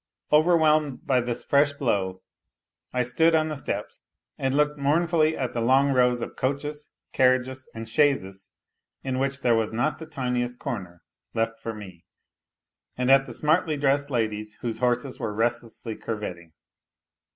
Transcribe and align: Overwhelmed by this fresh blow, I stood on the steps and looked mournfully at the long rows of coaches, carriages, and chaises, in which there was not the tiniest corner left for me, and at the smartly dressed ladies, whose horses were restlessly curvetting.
Overwhelmed 0.31 1.05
by 1.05 1.21
this 1.21 1.43
fresh 1.43 1.73
blow, 1.73 2.23
I 2.91 3.03
stood 3.03 3.35
on 3.35 3.49
the 3.49 3.55
steps 3.55 3.99
and 4.35 4.57
looked 4.57 4.79
mournfully 4.79 5.37
at 5.37 5.53
the 5.53 5.61
long 5.61 5.91
rows 5.93 6.21
of 6.21 6.35
coaches, 6.35 6.89
carriages, 7.13 7.69
and 7.75 7.87
chaises, 7.87 8.49
in 9.03 9.19
which 9.19 9.41
there 9.41 9.53
was 9.53 9.71
not 9.71 9.99
the 9.99 10.07
tiniest 10.07 10.57
corner 10.57 11.03
left 11.35 11.59
for 11.59 11.75
me, 11.75 12.03
and 12.97 13.11
at 13.11 13.27
the 13.27 13.31
smartly 13.33 13.77
dressed 13.77 14.09
ladies, 14.09 14.55
whose 14.61 14.79
horses 14.79 15.19
were 15.19 15.35
restlessly 15.35 15.95
curvetting. 15.95 16.53